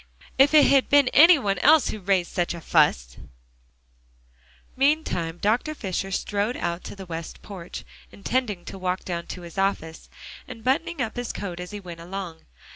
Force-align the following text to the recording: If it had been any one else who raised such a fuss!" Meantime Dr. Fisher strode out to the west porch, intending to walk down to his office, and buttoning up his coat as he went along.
If 0.39 0.55
it 0.55 0.65
had 0.65 0.89
been 0.89 1.09
any 1.09 1.37
one 1.37 1.59
else 1.59 1.89
who 1.89 1.99
raised 1.99 2.31
such 2.31 2.55
a 2.55 2.59
fuss!" 2.61 3.17
Meantime 4.75 5.37
Dr. 5.37 5.75
Fisher 5.75 6.09
strode 6.09 6.57
out 6.57 6.83
to 6.85 6.95
the 6.95 7.05
west 7.05 7.43
porch, 7.43 7.83
intending 8.11 8.65
to 8.65 8.79
walk 8.79 9.01
down 9.05 9.27
to 9.27 9.43
his 9.43 9.59
office, 9.59 10.09
and 10.47 10.63
buttoning 10.63 11.03
up 11.03 11.17
his 11.17 11.31
coat 11.31 11.59
as 11.59 11.69
he 11.69 11.79
went 11.79 11.99
along. 11.99 12.47